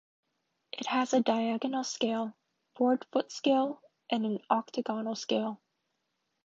It 0.71 0.87
has 0.87 1.13
a 1.13 1.21
diagonal 1.21 1.83
scale, 1.83 2.33
board 2.75 3.05
foot 3.11 3.31
scale 3.31 3.83
and 4.09 4.25
an 4.25 4.39
octagonal 4.49 5.13
scale. 5.13 5.61